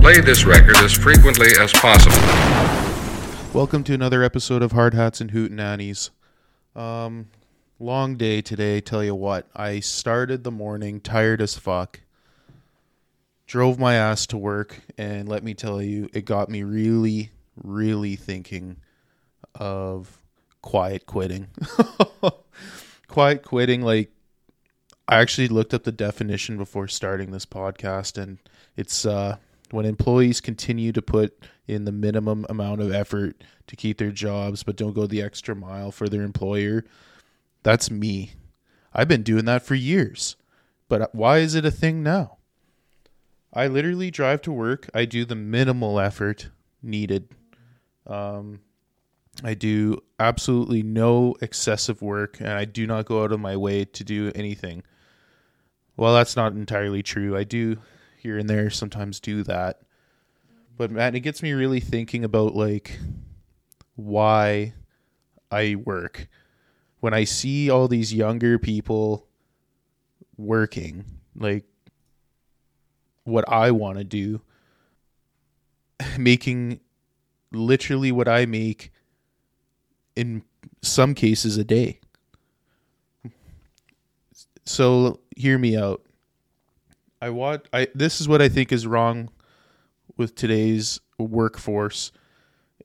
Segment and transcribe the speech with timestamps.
[0.00, 2.16] Play this record as frequently as possible.
[3.52, 6.08] Welcome to another episode of Hard Hats and Hootenannies.
[6.74, 7.28] Um,
[7.78, 8.80] long day today.
[8.80, 12.00] Tell you what, I started the morning tired as fuck.
[13.46, 17.30] Drove my ass to work, and let me tell you, it got me really,
[17.62, 18.78] really thinking
[19.54, 20.18] of
[20.62, 21.48] quiet quitting.
[23.06, 24.10] quiet quitting, like
[25.06, 28.38] I actually looked up the definition before starting this podcast, and
[28.78, 29.36] it's uh,
[29.72, 34.62] when employees continue to put in the minimum amount of effort to keep their jobs,
[34.62, 36.84] but don't go the extra mile for their employer.
[37.62, 38.32] That's me.
[38.92, 40.36] I've been doing that for years,
[40.88, 42.38] but why is it a thing now?
[43.52, 44.88] I literally drive to work.
[44.94, 46.50] I do the minimal effort
[46.82, 47.28] needed.
[48.06, 48.60] Um,
[49.42, 53.84] I do absolutely no excessive work, and I do not go out of my way
[53.84, 54.82] to do anything.
[55.96, 57.36] Well, that's not entirely true.
[57.36, 57.78] I do
[58.20, 59.80] here and there sometimes do that.
[60.76, 62.98] But man, it gets me really thinking about like
[63.96, 64.74] why
[65.50, 66.28] I work.
[67.00, 69.26] When I see all these younger people
[70.36, 71.04] working,
[71.34, 71.64] like
[73.24, 74.42] what I want to do,
[76.18, 76.80] making
[77.52, 78.92] literally what I make
[80.14, 80.42] in
[80.82, 82.00] some cases a day.
[84.64, 86.02] So hear me out.
[87.20, 89.30] I want I this is what I think is wrong
[90.16, 92.12] with today's workforce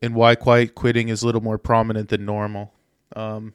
[0.02, 2.74] and why quiet quitting is a little more prominent than normal.
[3.16, 3.54] Um,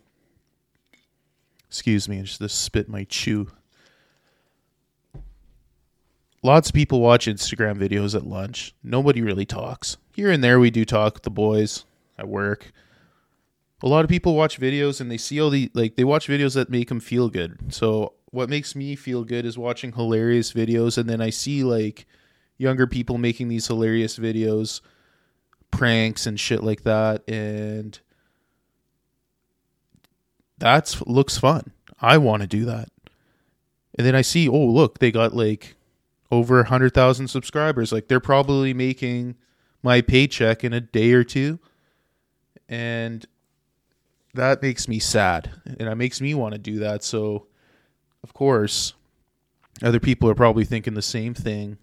[1.69, 3.49] excuse me, I just spit my chew.
[6.43, 8.75] Lots of people watch Instagram videos at lunch.
[8.83, 9.99] Nobody really talks.
[10.15, 11.85] Here and there, we do talk with the boys
[12.19, 12.73] at work.
[13.83, 16.55] A lot of people watch videos and they see all the like they watch videos
[16.55, 17.73] that make them feel good.
[17.73, 22.07] So what makes me feel good is watching hilarious videos and then I see like
[22.59, 24.81] younger people making these hilarious videos,
[25.71, 27.99] pranks and shit like that and
[30.59, 31.73] that's looks fun.
[32.01, 32.89] I want to do that.
[33.99, 35.75] And then I see, oh look, they got like
[36.31, 37.93] over a 100,000 subscribers.
[37.93, 39.37] Like they're probably making
[39.83, 41.59] my paycheck in a day or two.
[42.69, 43.27] And
[44.35, 47.03] that makes me sad and it makes me want to do that.
[47.03, 47.47] So
[48.23, 48.95] of course,
[49.83, 51.79] other people are probably thinking the same thing.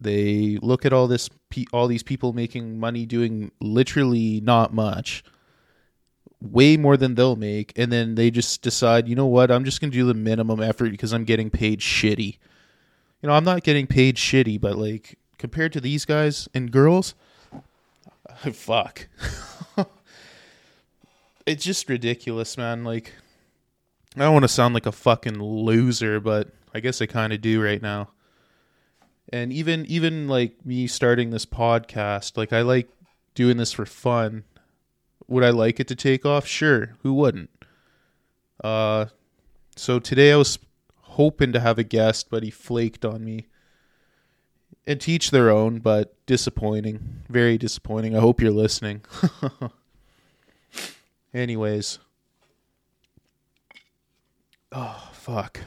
[0.00, 1.30] They look at all this,
[1.72, 5.24] all these people making money doing literally not much,
[6.40, 9.80] way more than they'll make, and then they just decide, you know what, I'm just
[9.80, 12.38] gonna do the minimum effort because I'm getting paid shitty.
[13.22, 17.14] You know, I'm not getting paid shitty, but like compared to these guys and girls,
[18.52, 19.08] fuck.
[21.46, 22.84] it's just ridiculous, man.
[22.84, 23.14] Like
[24.16, 27.40] I don't want to sound like a fucking loser, but I guess I kind of
[27.42, 28.10] do right now.
[29.30, 32.88] And even even like me starting this podcast, like I like
[33.34, 34.44] doing this for fun.
[35.28, 36.46] Would I like it to take off?
[36.46, 37.50] Sure, who wouldn't?
[38.62, 39.06] Uh
[39.76, 40.58] so today I was
[41.02, 43.46] hoping to have a guest, but he flaked on me.
[44.86, 47.24] And teach their own, but disappointing.
[47.28, 48.16] Very disappointing.
[48.16, 49.02] I hope you're listening.
[51.34, 51.98] Anyways,
[54.78, 55.60] Oh, fuck.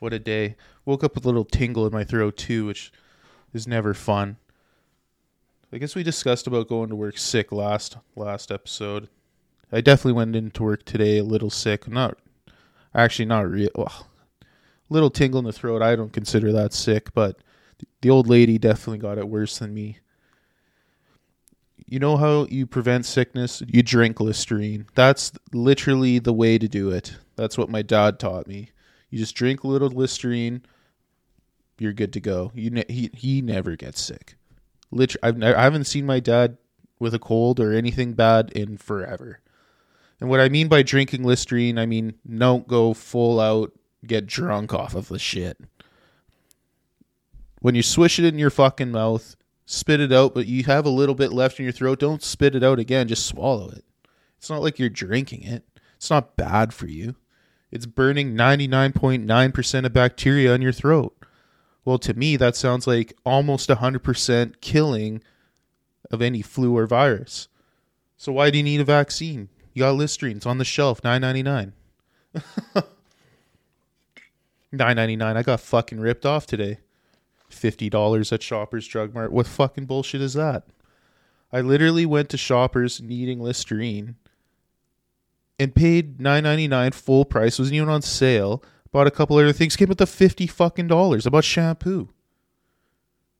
[0.00, 0.56] What a day.
[0.84, 2.92] Woke up with a little tingle in my throat, too, which
[3.54, 4.36] is never fun.
[5.72, 9.08] I guess we discussed about going to work sick last last episode.
[9.70, 11.86] I definitely went into work today a little sick.
[11.86, 12.18] Not
[12.96, 13.70] actually not real.
[13.76, 14.08] Well,
[14.88, 15.82] little tingle in the throat.
[15.82, 17.36] I don't consider that sick, but
[18.00, 20.00] the old lady definitely got it worse than me
[21.90, 23.62] you know how you prevent sickness?
[23.66, 24.86] You drink Listerine.
[24.94, 27.16] That's literally the way to do it.
[27.34, 28.70] That's what my dad taught me.
[29.10, 30.62] You just drink a little Listerine,
[31.78, 32.52] you're good to go.
[32.54, 34.36] You ne- he he never gets sick.
[34.92, 36.58] Literally, I've ne- I haven't seen my dad
[37.00, 39.40] with a cold or anything bad in forever.
[40.20, 43.72] And what I mean by drinking Listerine, I mean don't go full out
[44.06, 45.58] get drunk off of the shit.
[47.60, 49.34] When you swish it in your fucking mouth,
[49.70, 52.56] spit it out, but you have a little bit left in your throat, don't spit
[52.56, 53.06] it out again.
[53.06, 53.84] Just swallow it.
[54.36, 55.64] It's not like you're drinking it.
[55.96, 57.14] It's not bad for you.
[57.70, 61.16] It's burning 99.9% of bacteria in your throat.
[61.84, 65.22] Well, to me, that sounds like almost 100% killing
[66.10, 67.46] of any flu or virus.
[68.16, 69.50] So why do you need a vaccine?
[69.72, 70.38] You got Listerine.
[70.38, 71.72] It's on the shelf, 9.99.
[74.74, 75.36] 9.99.
[75.36, 76.78] I got fucking ripped off today
[77.60, 79.32] fifty dollars at Shoppers Drug Mart.
[79.32, 80.64] What fucking bullshit is that?
[81.52, 84.16] I literally went to Shoppers needing Listerine
[85.58, 87.58] and paid nine ninety nine full price.
[87.58, 88.64] Wasn't even on sale.
[88.92, 89.76] Bought a couple other things.
[89.76, 91.26] Came with the fifty fucking dollars.
[91.26, 92.08] I bought shampoo.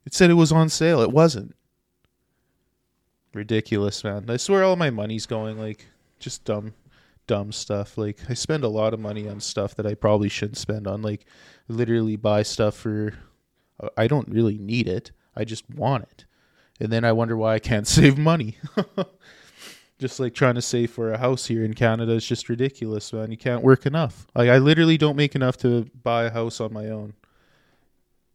[0.05, 1.01] It said it was on sale.
[1.01, 1.57] It wasn't.
[3.33, 4.29] Ridiculous, man.
[4.29, 5.87] I swear all my money's going like
[6.19, 6.75] just dumb
[7.27, 7.97] dumb stuff.
[7.97, 11.01] Like I spend a lot of money on stuff that I probably shouldn't spend on
[11.01, 11.25] like
[11.69, 13.15] literally buy stuff for
[13.97, 15.13] I don't really need it.
[15.37, 16.25] I just want it.
[16.81, 18.57] And then I wonder why I can't save money.
[19.99, 23.31] just like trying to save for a house here in Canada is just ridiculous, man.
[23.31, 24.27] You can't work enough.
[24.35, 27.15] Like I literally don't make enough to buy a house on my own.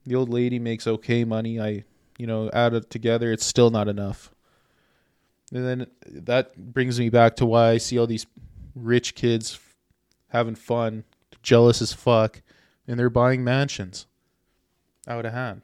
[0.06, 1.60] The old lady makes okay money.
[1.60, 1.84] I,
[2.18, 4.32] you know, add it together, it's still not enough.
[5.52, 8.28] And then that brings me back to why I see all these
[8.76, 9.60] rich kids
[10.30, 11.04] having fun,
[11.42, 12.42] jealous as fuck,
[12.88, 14.06] and they're buying mansions
[15.08, 15.62] out of hand.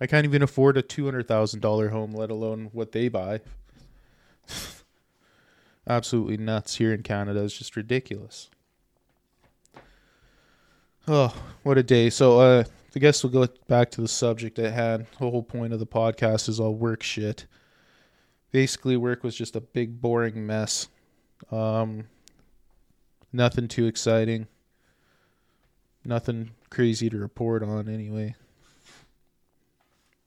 [0.00, 3.40] I can't even afford a two hundred thousand dollar home, let alone what they buy.
[5.88, 7.42] Absolutely nuts here in Canada.
[7.44, 8.50] It's just ridiculous.
[11.08, 12.10] Oh, what a day.
[12.10, 12.64] So uh
[12.94, 15.06] I guess we'll go back to the subject at hand.
[15.18, 17.46] The whole point of the podcast is all work shit.
[18.50, 20.88] Basically work was just a big boring mess.
[21.50, 22.04] Um
[23.32, 24.46] nothing too exciting.
[26.04, 28.34] Nothing crazy to report on anyway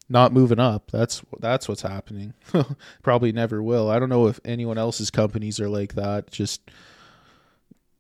[0.10, 0.90] not moving up.
[0.92, 2.34] That's that's what's happening.
[3.04, 3.90] Probably never will.
[3.90, 6.32] I don't know if anyone else's companies are like that.
[6.32, 6.62] Just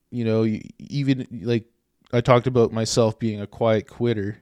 [0.10, 0.44] you know,
[0.80, 1.66] even like
[2.12, 4.40] I talked about myself being a quiet quitter.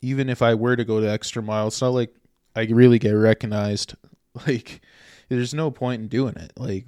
[0.00, 2.14] Even if I were to go to extra mile, it's not like
[2.54, 3.94] I really get recognized.
[4.46, 4.82] Like
[5.30, 6.52] there's no point in doing it.
[6.58, 6.84] Like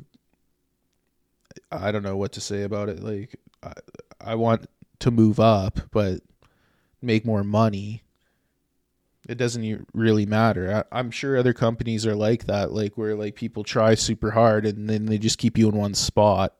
[1.72, 3.02] I don't know what to say about it.
[3.02, 3.72] Like I,
[4.20, 4.66] I want
[5.00, 6.20] to move up, but
[7.00, 8.02] make more money
[9.28, 10.84] it doesn't really matter.
[10.90, 14.64] I, am sure other companies are like that, like where like people try super hard
[14.64, 16.54] and then they just keep you in one spot,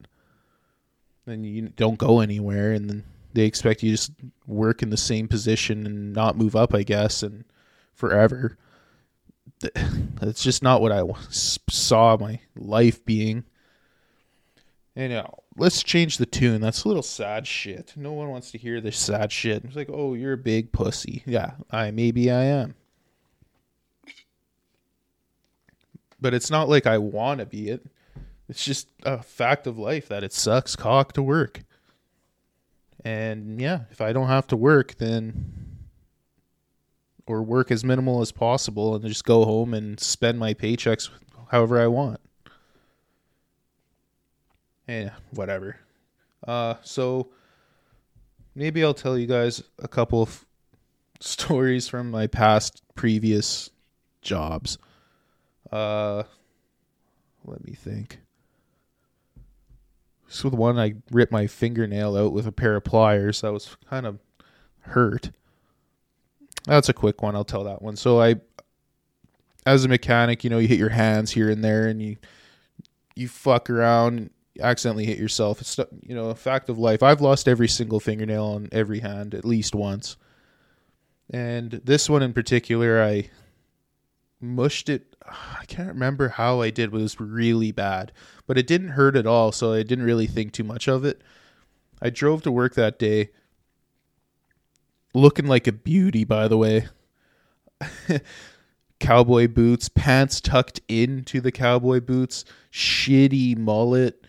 [1.26, 4.12] and you don't go anywhere, and then they expect you to just
[4.46, 7.44] work in the same position and not move up, I guess, and
[7.94, 8.58] forever.
[10.20, 13.44] That's just not what I saw my life being.
[14.94, 16.60] You now let's change the tune.
[16.60, 17.93] That's a little sad shit.
[17.96, 19.64] No one wants to hear this sad shit.
[19.64, 21.22] It's like, oh, you're a big pussy.
[21.26, 22.75] Yeah, I maybe I am.
[26.20, 27.84] But it's not like I want to be it.
[28.49, 31.62] It's just a fact of life that it sucks cock to work.
[33.04, 35.76] And yeah, if I don't have to work, then
[37.26, 41.11] or work as minimal as possible and just go home and spend my paychecks
[41.50, 42.20] however I want
[44.88, 45.76] eh, whatever.
[46.46, 47.29] Uh, so
[48.55, 50.46] maybe I'll tell you guys a couple of
[51.20, 53.70] stories from my past previous
[54.23, 54.79] jobs.
[55.70, 56.23] Uh,
[57.44, 58.19] let me think.
[60.29, 63.40] So the one I ripped my fingernail out with a pair of pliers.
[63.40, 64.19] That was kind of
[64.81, 65.31] hurt.
[66.67, 67.35] That's a quick one.
[67.35, 67.96] I'll tell that one.
[67.96, 68.37] So I,
[69.64, 72.17] as a mechanic, you know, you hit your hands here and there, and you
[73.14, 75.60] you fuck around accidentally hit yourself.
[75.60, 77.02] It's you know a fact of life.
[77.02, 80.16] I've lost every single fingernail on every hand at least once,
[81.31, 83.31] and this one in particular, I
[84.40, 85.16] mushed it.
[85.26, 88.12] I can't remember how I did, but it was really bad.
[88.46, 91.22] But it didn't hurt at all, so I didn't really think too much of it.
[92.00, 93.30] I drove to work that day,
[95.14, 96.88] looking like a beauty, by the way.
[99.00, 104.26] cowboy boots, pants tucked into the cowboy boots, shitty mullet,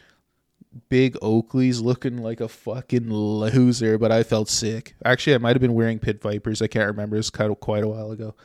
[0.90, 4.96] big Oakleys looking like a fucking loser, but I felt sick.
[5.04, 6.62] Actually, I might have been wearing Pit Vipers.
[6.62, 7.18] I can't remember.
[7.18, 8.36] It's kind of quite a while ago.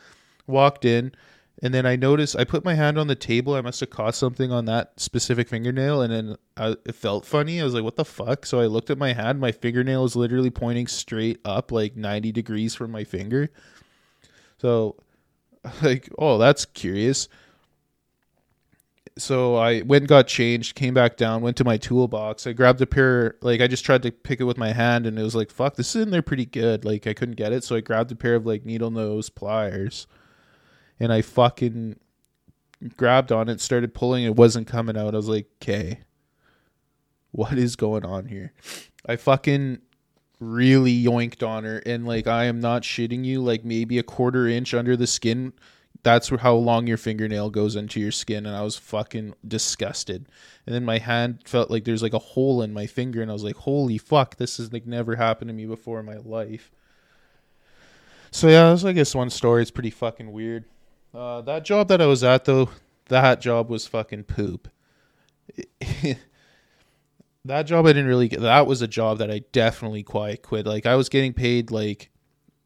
[0.47, 1.13] Walked in,
[1.63, 3.55] and then I noticed I put my hand on the table.
[3.55, 7.61] I must have caught something on that specific fingernail, and then I, it felt funny.
[7.61, 9.41] I was like, "What the fuck?" So I looked at my hand.
[9.41, 13.51] My fingernail was literally pointing straight up, like ninety degrees from my finger.
[14.59, 14.97] So,
[15.83, 17.29] like, oh, that's curious
[19.17, 22.47] so I went and got changed, came back down, went to my toolbox.
[22.47, 25.19] I grabbed a pair, like I just tried to pick it with my hand, and
[25.19, 26.85] it was like, fuck, this is in there pretty good.
[26.85, 30.07] Like I couldn't get it, so I grabbed a pair of like needle nose pliers,
[30.99, 32.01] and I fucking
[32.97, 34.25] grabbed on it, started pulling.
[34.25, 35.15] It wasn't coming out.
[35.15, 36.01] I was like, okay,
[37.31, 38.53] what is going on here?
[39.07, 39.79] I fucking
[40.41, 44.49] really yoinked on her, and like I am not shitting you, like maybe a quarter
[44.49, 45.53] inch under the skin
[46.05, 50.27] that's how long your fingernail goes into your skin and i was fucking disgusted.
[50.67, 53.35] And then my hand felt like there's like a hole in my finger and i
[53.35, 56.71] was like holy fuck this has like never happened to me before in my life.
[58.31, 59.63] So yeah that's i guess one story.
[59.63, 60.67] It's pretty fucking weird.
[61.13, 62.69] Uh, that job that i was at though
[63.07, 64.69] that job was fucking poop.
[67.47, 70.65] That job i didn't really get that was a job that i definitely quite quit.
[70.65, 72.11] Like i was getting paid like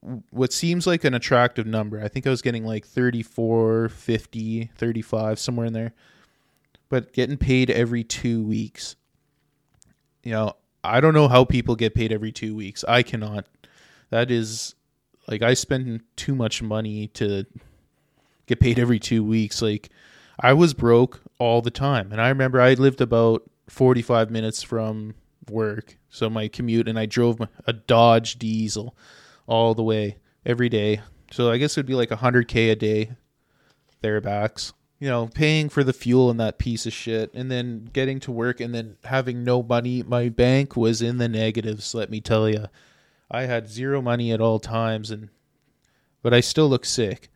[0.00, 2.02] what seems like an attractive number.
[2.02, 5.92] I think I was getting like 34, 50, 35, somewhere in there.
[6.88, 8.96] But getting paid every two weeks.
[10.22, 10.52] You know,
[10.82, 12.84] I don't know how people get paid every two weeks.
[12.86, 13.46] I cannot.
[14.10, 14.74] That is
[15.26, 17.44] like I spend too much money to
[18.46, 19.60] get paid every two weeks.
[19.60, 19.90] Like
[20.40, 22.12] I was broke all the time.
[22.12, 25.14] And I remember I lived about 45 minutes from
[25.50, 25.98] work.
[26.08, 28.96] So my commute, and I drove a Dodge diesel
[29.48, 31.00] all the way every day.
[31.32, 33.10] So I guess it would be like 100K a day,
[34.00, 34.72] thereabouts.
[35.00, 38.32] You know, paying for the fuel and that piece of shit, and then getting to
[38.32, 40.02] work and then having no money.
[40.02, 42.66] My bank was in the negatives, let me tell you.
[43.30, 45.28] I had zero money at all times, and
[46.20, 47.30] but I still look sick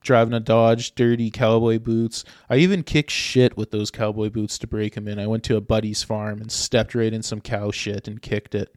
[0.00, 2.24] driving a Dodge, dirty cowboy boots.
[2.48, 5.18] I even kicked shit with those cowboy boots to break them in.
[5.18, 8.54] I went to a buddy's farm and stepped right in some cow shit and kicked
[8.54, 8.74] it.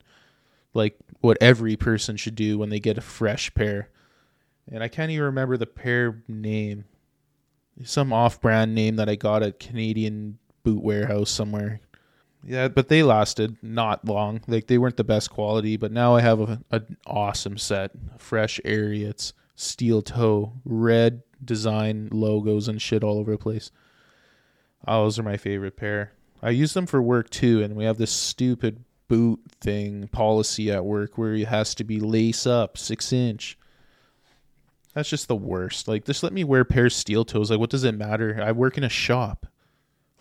[0.73, 3.89] Like what every person should do when they get a fresh pair.
[4.71, 6.85] And I can't even remember the pair name.
[7.83, 11.81] Some off brand name that I got at Canadian boot warehouse somewhere.
[12.43, 14.41] Yeah, but they lasted not long.
[14.47, 17.91] Like they weren't the best quality, but now I have a, an awesome set.
[18.17, 23.71] Fresh Ariats steel toe, red design logos and shit all over the place.
[24.87, 26.13] Oh, those are my favorite pair.
[26.41, 30.85] I use them for work too, and we have this stupid boot thing policy at
[30.85, 33.57] work where it has to be lace up six inch.
[34.93, 35.89] That's just the worst.
[35.89, 37.51] Like, just let me wear a pair of steel toes.
[37.51, 38.41] Like, what does it matter?
[38.41, 39.45] I work in a shop.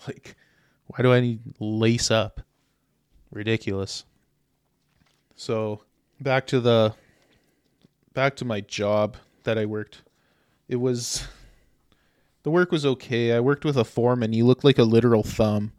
[0.08, 0.34] Like,
[0.86, 2.40] why do I need lace up?
[3.30, 4.06] Ridiculous.
[5.36, 5.82] So,
[6.22, 6.94] back to the
[8.14, 10.00] back to my job that I worked.
[10.68, 11.28] It was
[12.44, 13.34] the work was okay.
[13.34, 14.32] I worked with a foreman.
[14.32, 15.72] He looked like a literal thumb.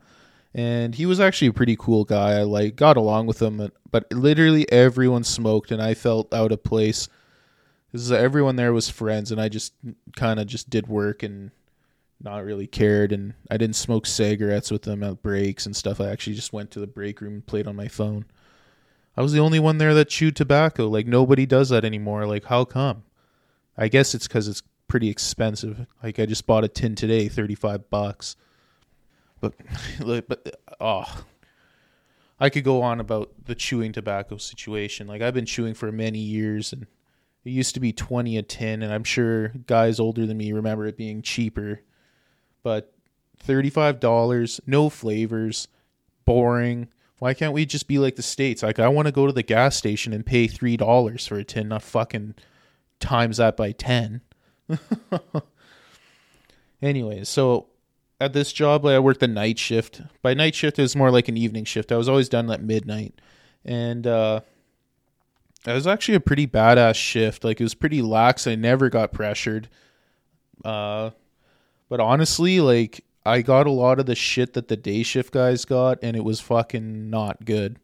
[0.54, 2.32] And he was actually a pretty cool guy.
[2.34, 6.64] I like got along with him, but literally everyone smoked and I felt out of
[6.64, 7.08] place.
[7.88, 9.74] Because everyone there was friends and I just
[10.16, 11.52] kind of just did work and
[12.24, 16.00] not really cared and I didn't smoke cigarettes with them at breaks and stuff.
[16.00, 18.26] I actually just went to the break room and played on my phone.
[19.18, 20.88] I was the only one there that chewed tobacco.
[20.88, 22.26] Like nobody does that anymore.
[22.26, 23.04] Like how come?
[23.78, 25.86] I guess it's because it's pretty expensive.
[26.04, 28.36] Like I just bought a tin today, thirty five bucks.
[29.42, 29.54] But,
[30.28, 31.24] but oh,
[32.40, 35.08] I could go on about the chewing tobacco situation.
[35.08, 36.88] Like I've been chewing for many years, and
[37.44, 40.86] it used to be twenty a tin, and I'm sure guys older than me remember
[40.88, 41.82] it being cheaper.
[42.64, 42.94] But
[43.38, 45.68] thirty five dollars, no flavors,
[46.24, 46.88] boring.
[47.20, 48.64] Why can't we just be like the states?
[48.64, 51.44] Like I want to go to the gas station and pay three dollars for a
[51.44, 52.36] tin, not fucking
[53.02, 54.22] times that by 10.
[56.82, 57.68] Anyways, so
[58.22, 60.00] at this job, like I worked the night shift.
[60.22, 61.92] By night shift, it was more like an evening shift.
[61.92, 63.20] I was always done at midnight.
[63.66, 64.42] And uh,
[65.66, 67.44] it was actually a pretty badass shift.
[67.44, 68.46] Like, it was pretty lax.
[68.46, 69.70] I never got pressured.
[70.64, 71.10] Uh,
[71.90, 75.66] but honestly, like, I got a lot of the shit that the day shift guys
[75.66, 77.80] got, and it was fucking not good.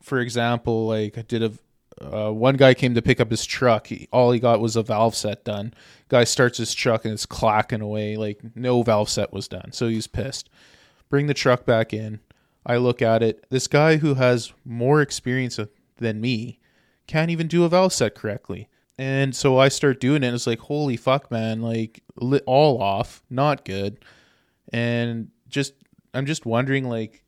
[0.00, 1.52] For example, like, I did a
[2.00, 3.88] uh, one guy came to pick up his truck.
[3.88, 5.74] He, all he got was a valve set done.
[6.08, 8.16] Guy starts his truck and it's clacking away.
[8.16, 9.72] Like no valve set was done.
[9.72, 10.48] So he's pissed.
[11.08, 12.20] Bring the truck back in.
[12.64, 13.46] I look at it.
[13.50, 15.58] This guy who has more experience
[15.96, 16.58] than me
[17.06, 18.68] can't even do a valve set correctly.
[18.98, 20.34] And so I start doing it.
[20.34, 21.62] it's like, holy fuck, man!
[21.62, 22.02] Like
[22.46, 24.04] all off, not good.
[24.72, 25.74] And just,
[26.12, 27.24] I'm just wondering, like,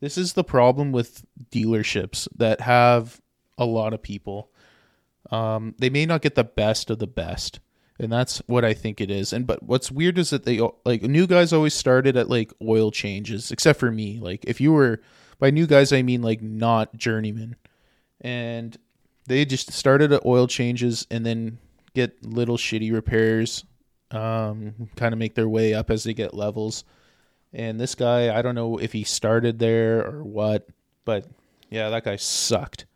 [0.00, 3.19] this is the problem with dealerships that have
[3.60, 4.50] a lot of people.
[5.30, 7.60] Um, they may not get the best of the best,
[7.98, 9.32] and that's what I think it is.
[9.32, 12.90] And but what's weird is that they like new guys always started at like oil
[12.90, 14.18] changes, except for me.
[14.18, 15.02] Like if you were
[15.38, 17.54] by new guys, I mean like not journeyman,
[18.20, 18.76] and
[19.26, 21.58] they just started at oil changes and then
[21.94, 23.64] get little shitty repairs,
[24.10, 26.84] um, kind of make their way up as they get levels.
[27.52, 30.68] And this guy, I don't know if he started there or what,
[31.04, 31.26] but
[31.68, 32.86] yeah, that guy sucked.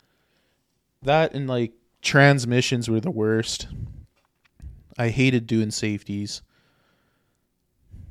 [1.04, 3.68] That and like transmissions were the worst.
[4.98, 6.42] I hated doing safeties.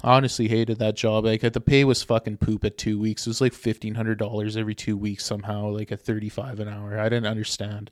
[0.04, 1.26] Honestly, hated that job.
[1.26, 3.26] Like the pay was fucking poop at two weeks.
[3.26, 6.68] It was like fifteen hundred dollars every two weeks somehow, like at thirty five an
[6.68, 7.00] hour.
[7.00, 7.90] I didn't understand.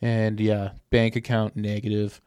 [0.00, 2.20] And yeah, bank account negative.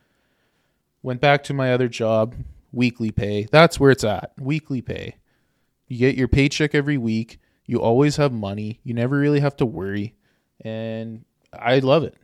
[1.02, 2.36] Went back to my other job,
[2.72, 3.48] weekly pay.
[3.52, 4.32] That's where it's at.
[4.40, 5.16] Weekly pay.
[5.88, 7.40] You get your paycheck every week.
[7.66, 8.80] You always have money.
[8.84, 10.16] You never really have to worry.
[10.62, 12.16] And I love it.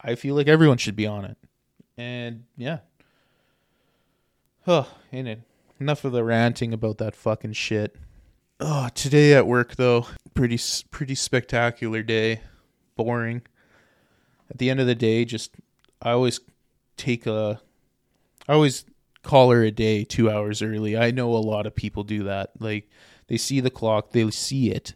[0.00, 1.36] I feel like everyone should be on it.
[1.96, 2.78] And yeah.
[4.66, 5.42] Oh, ain't it?
[5.78, 7.96] Enough of the ranting about that fucking shit.
[8.58, 10.58] Oh, today at work though, pretty
[10.90, 12.40] pretty spectacular day.
[12.96, 13.42] Boring.
[14.50, 15.54] At the end of the day, just
[16.02, 16.40] I always
[16.96, 17.60] take a
[18.46, 18.84] I always
[19.22, 20.96] call her a day 2 hours early.
[20.96, 22.50] I know a lot of people do that.
[22.58, 22.90] Like
[23.28, 24.94] they see the clock, they see it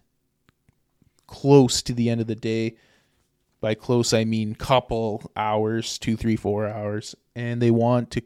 [1.27, 2.77] close to the end of the day.
[3.65, 8.23] By close I mean couple hours, two, three, four hours, and they want to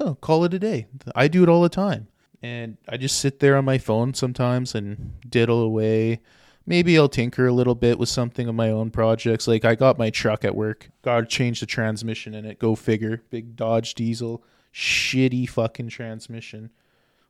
[0.00, 0.88] oh, call it a day.
[1.14, 2.08] I do it all the time.
[2.42, 6.20] And I just sit there on my phone sometimes and diddle away.
[6.66, 9.46] Maybe I'll tinker a little bit with something of my own projects.
[9.46, 12.58] Like I got my truck at work, got to change the transmission in it.
[12.58, 13.22] Go figure.
[13.30, 14.42] Big Dodge diesel,
[14.74, 16.70] shitty fucking transmission.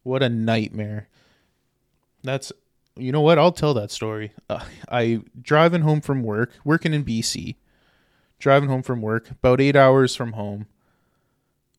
[0.05, 1.11] What a nightmare.
[2.23, 2.51] That's
[2.97, 3.39] you know what?
[3.39, 4.33] I'll tell that story.
[4.49, 7.57] Uh, I driving home from work, working in BC.
[8.39, 10.67] Driving home from work, about 8 hours from home.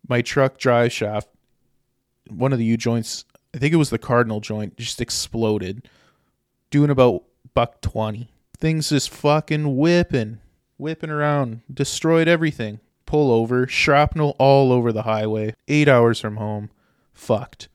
[0.08, 1.28] My truck drive shaft
[2.30, 5.88] one of the U joints, I think it was the cardinal joint, just exploded.
[6.70, 8.30] Doing about buck 20.
[8.58, 10.40] Things just fucking whipping,
[10.78, 12.80] whipping around, destroyed everything.
[13.06, 15.54] Pull over, shrapnel all over the highway.
[15.68, 16.72] Eight hours from home.
[17.14, 17.68] Fucked.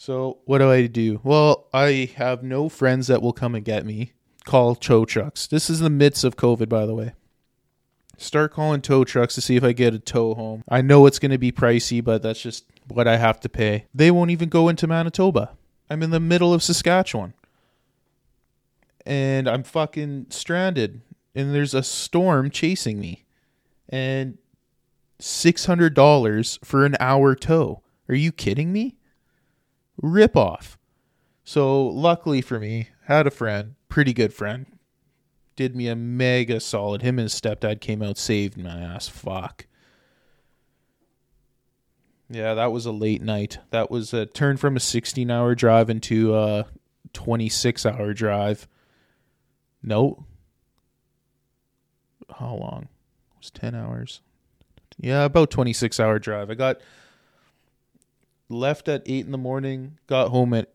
[0.00, 1.20] So, what do I do?
[1.24, 4.12] Well, I have no friends that will come and get me.
[4.44, 5.48] Call tow trucks.
[5.48, 7.14] This is the midst of COVID, by the way.
[8.16, 10.62] Start calling tow trucks to see if I get a tow home.
[10.68, 13.86] I know it's going to be pricey, but that's just what I have to pay.
[13.92, 15.56] They won't even go into Manitoba.
[15.90, 17.34] I'm in the middle of Saskatchewan.
[19.04, 21.00] And I'm fucking stranded.
[21.34, 23.24] And there's a storm chasing me.
[23.88, 24.38] And
[25.20, 27.82] $600 for an hour tow.
[28.08, 28.97] Are you kidding me?
[30.00, 30.78] Rip off.
[31.44, 34.66] So, luckily for me, had a friend, pretty good friend,
[35.56, 37.02] did me a mega solid.
[37.02, 39.08] Him and his stepdad came out, saved my ass.
[39.08, 39.66] Fuck.
[42.30, 43.58] Yeah, that was a late night.
[43.70, 46.66] That was a turn from a 16 hour drive into a
[47.14, 48.68] 26 hour drive.
[49.82, 50.26] No.
[52.38, 52.82] How long?
[53.32, 54.20] It was 10 hours.
[55.00, 56.50] Yeah, about 26 hour drive.
[56.50, 56.80] I got
[58.48, 60.72] left at 8 in the morning, got home at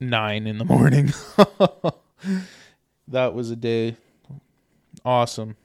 [0.00, 1.12] 9 in the morning.
[3.08, 3.96] that was a day.
[5.04, 5.56] Awesome.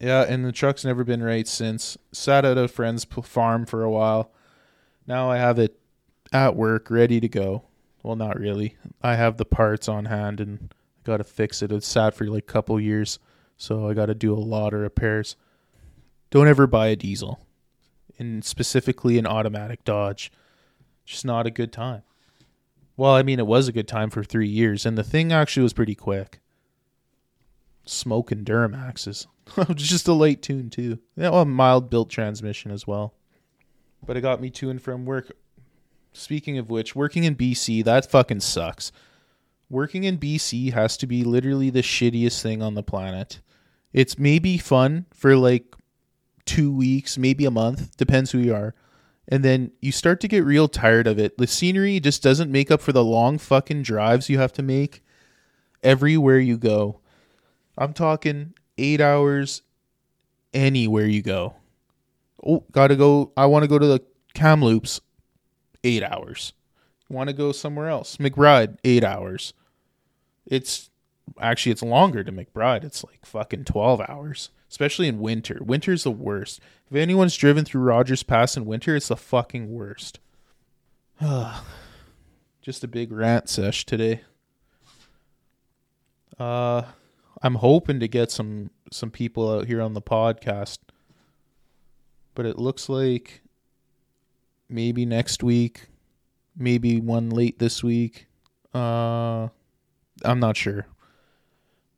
[0.00, 1.96] Yeah, and the truck's never been right since.
[2.10, 4.32] Sat at a friend's farm for a while.
[5.06, 5.78] Now I have it
[6.32, 7.64] at work, ready to go.
[8.02, 8.76] Well, not really.
[9.00, 11.70] I have the parts on hand and got to fix it.
[11.70, 13.20] It's sat for like a couple years,
[13.56, 15.36] so I got to do a lot of repairs.
[16.30, 17.46] Don't ever buy a diesel,
[18.18, 20.30] and specifically an automatic Dodge.
[21.04, 22.02] Just not a good time.
[22.96, 25.62] Well, I mean, it was a good time for three years, and the thing actually
[25.62, 26.40] was pretty quick.
[27.84, 29.26] Smoke Smoking Duramaxes.
[29.56, 31.00] Oh, just a light tune too.
[31.16, 33.12] Yeah, well, mild built transmission as well.
[34.06, 35.32] But it got me to and from work.
[36.12, 38.92] Speaking of which, working in BC, that fucking sucks.
[39.68, 43.40] Working in BC has to be literally the shittiest thing on the planet.
[43.92, 45.74] It's maybe fun for like
[46.46, 48.74] two weeks, maybe a month, depends who you are.
[49.28, 51.38] And then you start to get real tired of it.
[51.38, 55.02] The scenery just doesn't make up for the long fucking drives you have to make
[55.82, 57.00] everywhere you go.
[57.78, 59.62] I'm talking eight hours
[60.52, 61.54] anywhere you go.
[62.44, 63.32] Oh, gotta go.
[63.36, 64.02] I want to go to the
[64.34, 65.00] Kamloops.
[65.84, 66.52] Eight hours.
[67.08, 68.16] Want to go somewhere else?
[68.18, 68.78] McBride.
[68.84, 69.52] Eight hours.
[70.46, 70.90] It's
[71.40, 72.84] actually it's longer to McBride.
[72.84, 75.58] It's like fucking twelve hours, especially in winter.
[75.60, 76.58] Winter's the worst.
[76.90, 80.18] If anyone's driven through Rogers Pass in winter, it's the fucking worst.
[82.62, 84.22] Just a big rant sesh today.
[86.38, 86.82] Uh
[87.42, 90.78] I'm hoping to get some some people out here on the podcast,
[92.34, 93.42] but it looks like
[94.70, 95.88] maybe next week,
[96.56, 98.26] maybe one late this week.
[98.74, 99.48] Uh,
[100.24, 100.86] I'm not sure.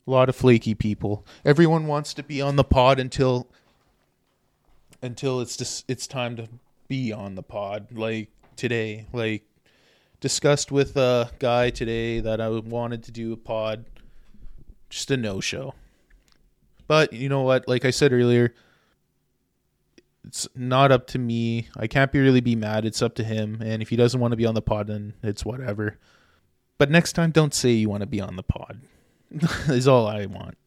[0.07, 1.25] A lot of flaky people.
[1.43, 3.47] Everyone wants to be on the pod until
[5.01, 6.47] until it's just it's time to
[6.87, 7.87] be on the pod.
[7.91, 9.43] Like today, like
[10.19, 13.85] discussed with a guy today that I wanted to do a pod
[14.89, 15.73] just a no show.
[16.87, 17.67] But you know what?
[17.67, 18.53] Like I said earlier,
[20.25, 21.67] it's not up to me.
[21.75, 22.85] I can't be really be mad.
[22.85, 23.61] It's up to him.
[23.61, 25.97] And if he doesn't want to be on the pod, then it's whatever.
[26.77, 28.81] But next time, don't say you want to be on the pod.
[29.67, 30.57] is all I want.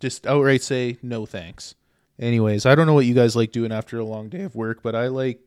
[0.00, 1.74] Just outright say no thanks.
[2.18, 4.82] Anyways, I don't know what you guys like doing after a long day of work,
[4.82, 5.40] but I like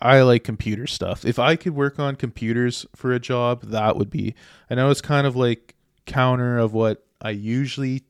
[0.00, 1.24] I like computer stuff.
[1.24, 4.34] If I could work on computers for a job, that would be.
[4.68, 5.74] I know it's kind of like
[6.04, 8.02] counter of what I usually,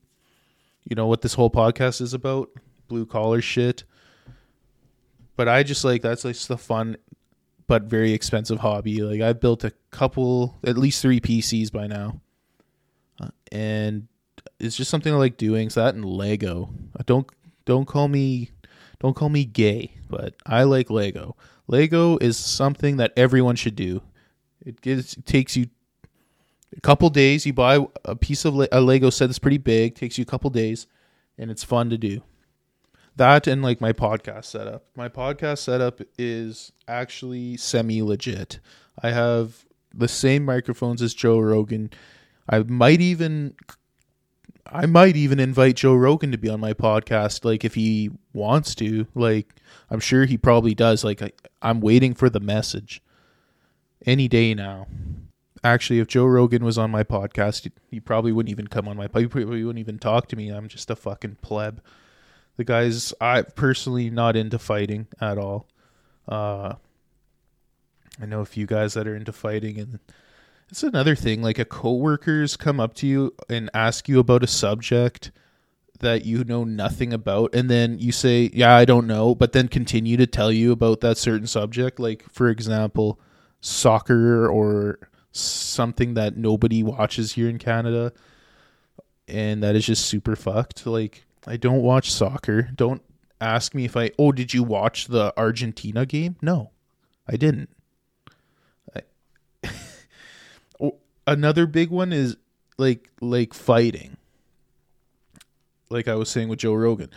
[0.85, 2.51] you know, what this whole podcast is about
[2.89, 3.85] blue collar shit.
[5.37, 6.97] But I just like that's like the fun
[7.67, 9.03] but very expensive hobby.
[9.03, 12.21] Like I've built a couple, at least three PCs by now,
[13.53, 14.09] and
[14.59, 15.71] it's just something I like doing.
[15.71, 16.71] So that and Lego.
[17.07, 17.29] Don't
[17.65, 18.51] don't call me
[19.01, 21.37] don't call me gay, but I like Lego.
[21.67, 24.03] Lego is something that everyone should do.
[24.65, 25.69] It gives it takes you
[26.77, 27.47] a couple days.
[27.47, 29.95] You buy a piece of a Lego set that's pretty big.
[29.95, 30.87] Takes you a couple days,
[31.39, 32.23] and it's fun to do.
[33.17, 34.85] That and like my podcast setup.
[34.97, 38.59] My podcast setup is actually semi legit.
[39.03, 41.91] I have the same microphones as Joe Rogan.
[42.49, 43.55] I might even
[44.67, 48.75] I might even invite Joe Rogan to be on my podcast like if he wants
[48.77, 49.07] to.
[49.15, 49.55] Like
[49.91, 51.05] I'm sure he probably does.
[51.05, 53.03] Like I, I'm waiting for the message
[54.07, 54.87] any day now.
[55.63, 58.97] Actually, if Joe Rogan was on my podcast, he, he probably wouldn't even come on
[58.99, 59.21] my podcast.
[59.21, 60.51] he probably wouldn't even talk to me.
[60.51, 61.81] I'm just a fucking pleb.
[62.57, 65.67] The guy's I personally not into fighting at all.
[66.29, 66.75] Uh
[68.21, 69.99] I know a few guys that are into fighting and
[70.75, 74.49] it's another thing like a coworkers come up to you and ask you about a
[74.49, 75.31] subject
[76.01, 79.69] that you know nothing about and then you say yeah I don't know but then
[79.69, 83.21] continue to tell you about that certain subject like for example
[83.61, 84.99] soccer or
[85.31, 88.13] something that nobody watches here in Canada
[89.29, 90.89] and that is just super fucked.
[90.89, 92.63] Like I don't watch soccer.
[92.63, 93.01] Don't
[93.41, 96.35] ask me if I oh did you watch the Argentina game?
[96.43, 96.73] No
[97.29, 97.71] I didn't
[101.27, 102.37] another big one is
[102.79, 104.17] like like fighting.
[105.91, 107.11] Like I was saying with Joe Rogan.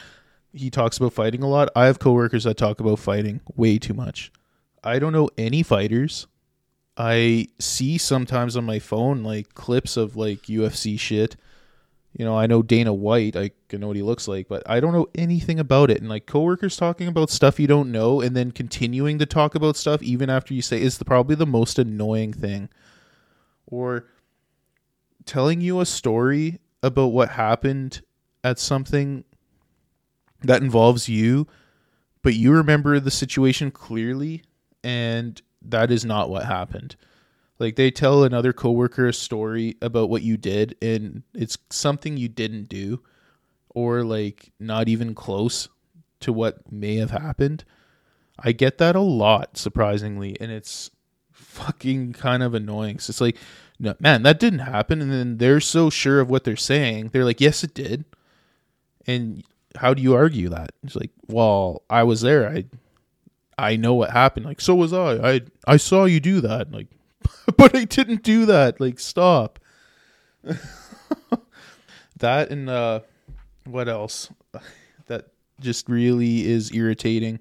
[0.53, 1.69] He talks about fighting a lot.
[1.75, 4.31] I have coworkers that talk about fighting way too much.
[4.83, 6.27] I don't know any fighters.
[6.95, 11.35] I see sometimes on my phone like clips of like UFC shit.
[12.17, 14.79] You know, I know Dana White, I can know what he looks like, but I
[14.79, 15.99] don't know anything about it.
[15.99, 19.75] And like coworkers talking about stuff you don't know and then continuing to talk about
[19.75, 22.69] stuff even after you say is the, probably the most annoying thing
[23.67, 24.05] or
[25.25, 28.01] telling you a story about what happened
[28.43, 29.23] at something
[30.41, 31.47] that involves you,
[32.21, 34.43] but you remember the situation clearly
[34.83, 36.95] and that is not what happened.
[37.59, 42.29] Like they tell another coworker a story about what you did and it's something you
[42.29, 43.01] didn't do
[43.69, 45.67] or like not even close
[46.19, 47.63] to what may have happened.
[48.39, 50.91] I get that a lot surprisingly and it's
[51.57, 52.99] fucking kind of annoying.
[52.99, 53.37] So it's like,
[53.79, 55.01] no, man, that didn't happen.
[55.01, 57.09] And then they're so sure of what they're saying.
[57.09, 58.05] They're like, yes, it did.
[59.05, 59.43] And
[59.75, 60.71] how do you argue that?
[60.83, 62.49] It's like, well, I was there.
[62.49, 62.65] I,
[63.57, 64.45] I know what happened.
[64.45, 65.35] Like, so was I.
[65.35, 66.71] I, I saw you do that.
[66.71, 66.87] Like,
[67.57, 68.79] but I didn't do that.
[68.79, 69.59] Like, stop.
[72.17, 73.01] that and uh,
[73.65, 74.29] what else?
[75.07, 75.27] That
[75.61, 77.39] just really is irritating.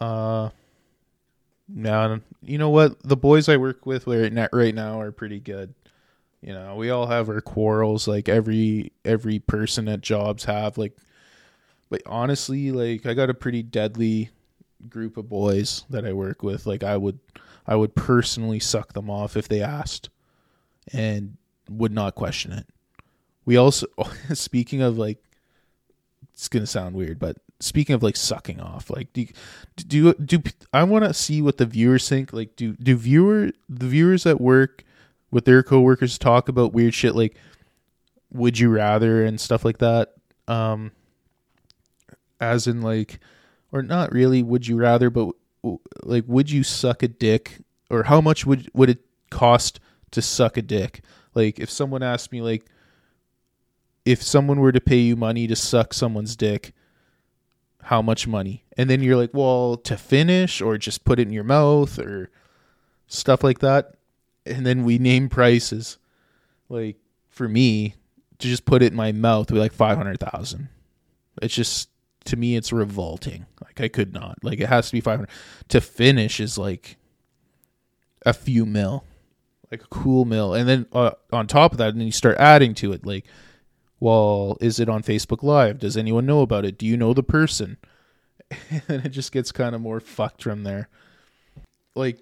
[0.00, 0.50] Uh,
[1.68, 3.02] now, you know what?
[3.02, 4.32] The boys I work with right
[4.74, 5.74] now are pretty good.
[6.40, 10.78] You know, we all have our quarrels, like every every person at jobs have.
[10.78, 10.96] Like,
[11.90, 14.30] but honestly, like I got a pretty deadly
[14.88, 16.64] group of boys that I work with.
[16.64, 17.18] Like, I would
[17.66, 20.10] I would personally suck them off if they asked,
[20.92, 21.36] and
[21.68, 22.66] would not question it.
[23.44, 23.86] We also,
[24.32, 25.18] speaking of like,
[26.32, 29.26] it's gonna sound weird, but speaking of like sucking off, like do
[29.76, 30.42] do do
[30.72, 32.32] I want to see what the viewers think?
[32.32, 34.84] Like do do viewer the viewers at work
[35.30, 37.36] with their coworkers talk about weird shit like
[38.30, 40.14] would you rather and stuff like that?
[40.46, 40.92] Um
[42.40, 43.18] as in like
[43.72, 45.34] or not really would you rather but
[46.02, 47.58] like would you suck a dick
[47.90, 49.80] or how much would would it cost
[50.12, 51.02] to suck a dick?
[51.34, 52.64] Like if someone asked me like
[54.04, 56.72] if someone were to pay you money to suck someone's dick,
[57.88, 58.64] how much money?
[58.76, 62.30] And then you're like, well, to finish or just put it in your mouth or
[63.06, 63.94] stuff like that.
[64.44, 65.96] And then we name prices.
[66.68, 66.98] Like
[67.30, 67.94] for me,
[68.40, 70.68] to just put it in my mouth be like 500,000.
[71.40, 71.88] It's just
[72.26, 73.46] to me it's revolting.
[73.64, 74.36] Like I could not.
[74.42, 75.26] Like it has to be 500.
[75.68, 76.98] To finish is like
[78.26, 79.02] a few mil.
[79.70, 80.52] Like a cool mil.
[80.52, 83.24] And then uh, on top of that, and then you start adding to it like
[84.00, 85.78] well, is it on Facebook Live?
[85.78, 86.78] Does anyone know about it?
[86.78, 87.78] Do you know the person?
[88.88, 90.88] and it just gets kind of more fucked from there.
[91.94, 92.18] Like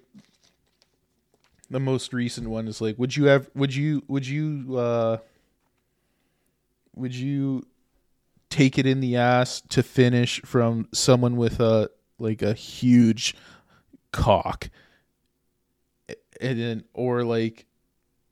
[1.69, 5.17] the most recent one is like, would you have would you would you uh
[6.95, 7.65] would you
[8.49, 13.35] take it in the ass to finish from someone with a like a huge
[14.11, 14.69] cock
[16.41, 17.65] and then or like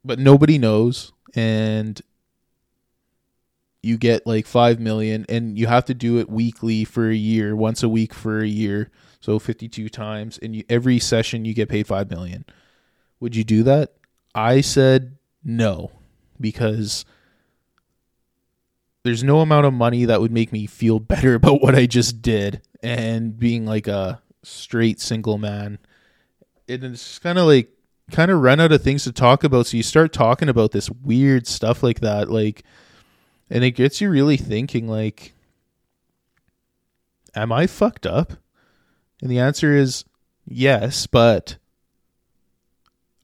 [0.04, 2.02] but nobody knows and
[3.86, 7.56] you get like 5 million and you have to do it weekly for a year
[7.56, 11.70] once a week for a year so 52 times and you, every session you get
[11.70, 12.46] paid 5 million
[13.20, 13.94] would you do that
[14.34, 15.92] i said no
[16.40, 17.06] because
[19.06, 22.22] there's no amount of money that would make me feel better about what I just
[22.22, 25.80] did and being like a straight single man.
[26.68, 27.70] And it's kind of like
[28.12, 30.92] kind of run out of things to talk about so you start talking about this
[30.92, 32.64] weird stuff like that like
[33.50, 35.34] and it gets you really thinking like
[37.36, 38.34] am I fucked up?
[39.22, 40.06] And the answer is
[40.48, 41.58] yes, but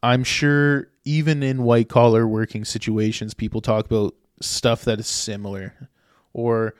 [0.03, 5.89] I'm sure even in white collar working situations, people talk about stuff that is similar.
[6.34, 6.75] Or,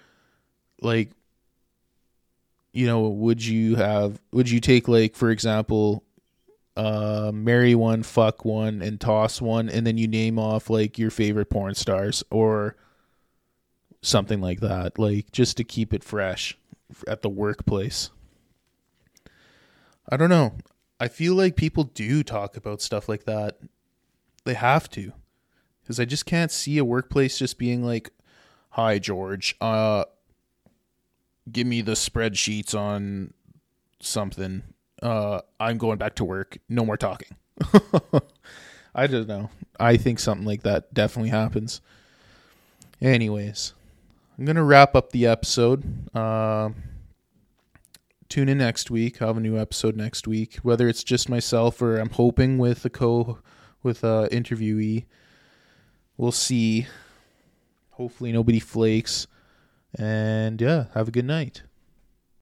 [0.82, 1.12] like,
[2.73, 6.04] you know, would you have, would you take, like, for example,
[6.77, 11.12] uh, marry one, fuck one, and toss one, and then you name off, like, your
[11.12, 12.77] favorite porn stars or
[14.02, 16.58] something like that, like, just to keep it fresh
[17.08, 18.10] at the workplace.
[20.10, 20.56] I don't know.
[21.00, 23.60] I feel like people do talk about stuff like that.
[24.44, 25.14] They have to.
[25.86, 28.12] Cuz I just can't see a workplace just being like,
[28.72, 30.06] "Hi George, uh
[31.52, 33.34] give me the spreadsheets on
[34.00, 34.64] something.
[35.02, 36.60] Uh I'm going back to work.
[36.70, 37.36] No more talking."
[38.94, 39.50] I don't know.
[39.80, 41.82] I think something like that definitely happens.
[43.02, 43.74] Anyways,
[44.41, 45.84] I'm going to wrap up the episode.
[46.15, 46.71] Uh,
[48.27, 49.21] tune in next week.
[49.21, 50.56] I'll have a new episode next week.
[50.63, 53.38] Whether it's just myself or I'm hoping with a co
[53.84, 55.06] with a interviewee.
[56.17, 56.88] We'll see.
[57.91, 59.27] Hopefully nobody flakes.
[59.93, 61.62] And yeah, have a good night.